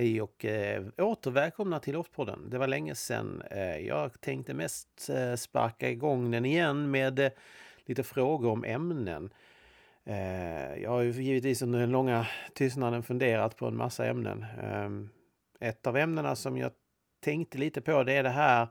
Hej 0.00 0.22
och 0.22 0.44
eh, 0.44 0.84
åter 0.98 1.30
välkomna 1.30 1.80
till 1.80 1.94
Loftpodden. 1.94 2.50
Det 2.50 2.58
var 2.58 2.66
länge 2.66 2.94
sedan. 2.94 3.42
Eh, 3.50 3.76
jag 3.76 4.20
tänkte 4.20 4.54
mest 4.54 5.10
eh, 5.10 5.34
sparka 5.34 5.90
igång 5.90 6.30
den 6.30 6.44
igen 6.44 6.90
med 6.90 7.18
eh, 7.18 7.30
lite 7.84 8.02
frågor 8.02 8.50
om 8.50 8.64
ämnen. 8.64 9.32
Eh, 10.04 10.74
jag 10.82 10.90
har 10.90 11.00
ju 11.00 11.10
givetvis 11.10 11.62
under 11.62 11.78
den 11.78 11.90
långa 11.90 12.26
tystnaden 12.54 13.02
funderat 13.02 13.56
på 13.56 13.66
en 13.66 13.76
massa 13.76 14.06
ämnen. 14.06 14.44
Ehm, 14.62 15.08
ett 15.60 15.86
av 15.86 15.96
ämnena 15.96 16.36
som 16.36 16.56
jag 16.56 16.72
tänkte 17.24 17.58
lite 17.58 17.80
på 17.80 18.02
det 18.02 18.12
är 18.12 18.22
det 18.22 18.28
här 18.28 18.68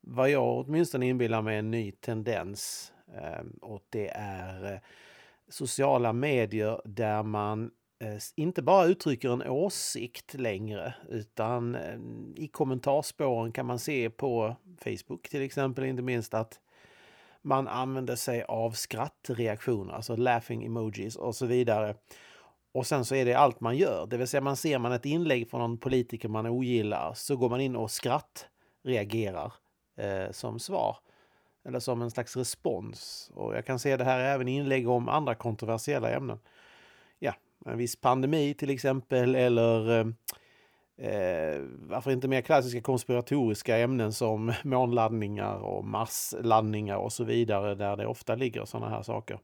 vad 0.00 0.30
jag 0.30 0.66
åtminstone 0.66 1.06
inbillar 1.06 1.42
mig 1.42 1.58
en 1.58 1.70
ny 1.70 1.92
tendens. 1.92 2.92
Ehm, 3.14 3.58
och 3.62 3.82
det 3.90 4.08
är 4.14 4.72
eh, 4.72 4.78
sociala 5.48 6.12
medier 6.12 6.80
där 6.84 7.22
man 7.22 7.70
inte 8.36 8.62
bara 8.62 8.86
uttrycker 8.86 9.32
en 9.32 9.42
åsikt 9.42 10.34
längre 10.34 10.94
utan 11.08 11.74
ehm, 11.74 12.34
i 12.36 12.48
kommentarspåren 12.48 13.52
kan 13.52 13.66
man 13.66 13.78
se 13.78 14.10
på 14.10 14.56
Facebook 14.84 15.28
till 15.28 15.42
exempel 15.42 15.84
inte 15.84 16.02
minst 16.02 16.34
att 16.34 16.60
man 17.42 17.68
använder 17.68 18.16
sig 18.16 18.42
av 18.42 18.70
skrattreaktioner, 18.70 19.92
alltså 19.92 20.16
laughing 20.16 20.64
emojis 20.64 21.16
och 21.16 21.34
så 21.34 21.46
vidare. 21.46 21.94
Och 22.72 22.86
sen 22.86 23.04
så 23.04 23.14
är 23.14 23.24
det 23.24 23.34
allt 23.34 23.60
man 23.60 23.76
gör, 23.76 24.06
det 24.06 24.16
vill 24.16 24.28
säga 24.28 24.40
man 24.40 24.56
ser 24.56 24.78
man 24.78 24.92
ett 24.92 25.04
inlägg 25.04 25.50
från 25.50 25.60
någon 25.60 25.78
politiker 25.78 26.28
man 26.28 26.46
ogillar 26.46 27.14
så 27.14 27.36
går 27.36 27.48
man 27.50 27.60
in 27.60 27.76
och 27.76 27.90
skrattreagerar 27.90 29.52
eh, 29.96 30.30
som 30.30 30.58
svar. 30.58 30.96
Eller 31.66 31.80
som 31.80 32.02
en 32.02 32.10
slags 32.10 32.36
respons. 32.36 33.30
Och 33.34 33.56
jag 33.56 33.66
kan 33.66 33.78
se 33.78 33.96
det 33.96 34.04
här 34.04 34.20
även 34.20 34.48
i 34.48 34.56
inlägg 34.56 34.88
om 34.88 35.08
andra 35.08 35.34
kontroversiella 35.34 36.10
ämnen 36.10 36.38
en 37.66 37.78
viss 37.78 37.96
pandemi 37.96 38.54
till 38.54 38.70
exempel 38.70 39.34
eller 39.34 40.00
eh, 40.00 40.06
eh, 41.08 41.62
varför 41.70 42.10
inte 42.10 42.28
mer 42.28 42.40
klassiska 42.40 42.80
konspiratoriska 42.80 43.78
ämnen 43.78 44.12
som 44.12 44.52
månlandningar 44.64 45.56
och 45.56 45.84
marslandningar 45.84 46.96
och 46.96 47.12
så 47.12 47.24
vidare 47.24 47.74
där 47.74 47.96
det 47.96 48.06
ofta 48.06 48.34
ligger 48.34 48.64
sådana 48.64 48.88
här 48.88 49.02
saker. 49.02 49.38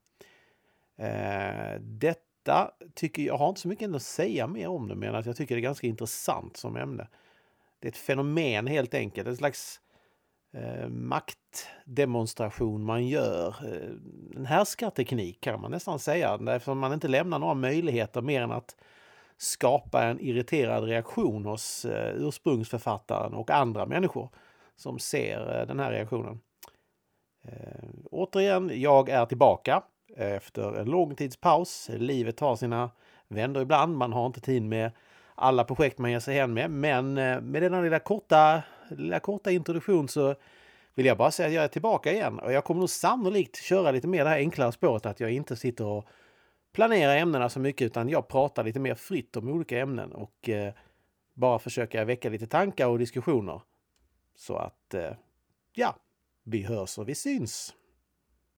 Eh, 0.99 1.81
detta 1.81 2.71
tycker 2.95 3.23
jag 3.23 3.37
har 3.37 3.49
inte 3.49 3.61
så 3.61 3.69
mycket 3.69 3.95
att 3.95 4.03
säga 4.03 4.47
mer 4.47 4.69
om 4.69 4.89
det 4.89 4.95
men 4.95 5.15
att 5.15 5.27
jag 5.27 5.37
tycker 5.37 5.55
det 5.55 5.61
är 5.61 5.63
ganska 5.63 5.87
intressant 5.87 6.57
som 6.57 6.77
ämne. 6.77 7.09
Det 7.81 7.89
är 7.89 7.91
ett 7.91 7.97
fenomen 7.97 8.67
helt 8.67 8.95
enkelt, 8.95 9.29
en 9.29 9.37
slags 9.37 9.81
eh, 10.53 10.89
maktdemonstration 10.89 12.85
man 12.85 13.09
gör. 13.09 13.49
Eh, 13.49 13.91
en 14.37 14.47
härskarteknik 14.47 15.41
kan 15.41 15.61
man 15.61 15.71
nästan 15.71 15.99
säga, 15.99 16.39
eftersom 16.49 16.79
man 16.79 16.93
inte 16.93 17.09
lämnar 17.09 17.39
några 17.39 17.55
möjligheter 17.55 18.21
mer 18.23 18.43
än 18.43 18.53
att 18.53 18.77
skapa 19.37 20.05
en 20.05 20.21
irriterad 20.21 20.85
reaktion 20.85 21.45
hos 21.45 21.85
eh, 21.85 22.15
ursprungsförfattaren 22.17 23.35
och 23.35 23.51
andra 23.51 23.87
människor 23.87 24.29
som 24.77 24.99
ser 24.99 25.61
eh, 25.61 25.67
den 25.67 25.81
här 25.81 25.91
reaktionen. 25.91 26.41
Eh, 27.45 27.89
återigen, 28.11 28.71
jag 28.81 29.09
är 29.09 29.27
tillbaka 29.27 29.83
efter 30.17 30.79
en 30.81 30.91
lång 30.91 31.15
tids 31.15 31.37
paus. 31.37 31.91
Livet 31.93 32.37
tar 32.37 32.57
sina 32.57 32.91
vändor 33.29 33.63
ibland. 33.63 33.97
Man 33.97 34.13
har 34.13 34.27
inte 34.27 34.41
tid 34.41 34.63
med 34.63 34.93
alla 35.35 35.65
projekt 35.65 35.99
man 35.99 36.11
ger 36.11 36.21
sig 36.21 36.35
hän 36.35 36.55
med. 36.55 36.71
Men 36.71 37.19
eh, 37.19 37.41
med 37.41 37.63
denna 37.63 37.81
lilla 37.81 37.99
korta, 37.99 38.63
lilla 38.91 39.21
korta 39.21 39.51
introduktion 39.51 40.09
så 40.09 40.35
vill 40.95 41.07
jag 41.07 41.17
bara 41.17 41.31
säga 41.31 41.49
att 41.49 41.55
jag 41.55 41.65
är 41.65 41.69
tillbaka 41.69 42.13
igen. 42.13 42.39
Och 42.39 42.53
jag 42.53 42.65
kommer 42.65 42.79
nog 42.79 42.91
sannolikt 42.91 43.57
köra 43.57 43.91
lite 43.91 44.09
mer 44.09 44.25
det 44.25 44.31
här 44.31 44.37
enklare 44.37 44.73
spåret 44.73 45.07
att 45.07 45.21
jag 45.21 45.31
inte 45.31 45.57
sitter 45.57 45.85
och 45.85 46.07
planerar 46.73 47.17
ämnena 47.17 47.49
så 47.49 47.61
mycket 47.61 47.87
utan 47.87 48.09
jag 48.09 48.29
pratar 48.29 48.65
lite 48.65 48.81
mer 48.81 48.95
fritt 48.95 49.37
om 49.37 49.49
olika 49.49 49.79
ämnen 49.79 50.13
och 50.13 50.49
eh, 50.49 50.75
bara 51.35 51.59
försöka 51.59 52.05
väcka 52.05 52.29
lite 52.29 52.47
tankar 52.47 52.87
och 52.87 52.99
diskussioner. 52.99 53.61
Så 54.37 54.57
att, 54.57 54.95
eh, 54.95 55.13
ja, 55.73 55.97
vi 56.45 56.63
hörs 56.63 56.99
och 56.99 57.09
vi 57.09 57.15
syns! 57.15 57.75